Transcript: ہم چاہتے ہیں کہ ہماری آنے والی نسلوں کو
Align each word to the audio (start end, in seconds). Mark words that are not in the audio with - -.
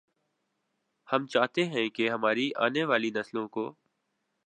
ہم 1.07 1.27
چاہتے 1.27 1.65
ہیں 1.65 1.87
کہ 1.89 2.09
ہماری 2.09 2.49
آنے 2.55 2.83
والی 2.83 3.09
نسلوں 3.15 3.47
کو 3.47 3.73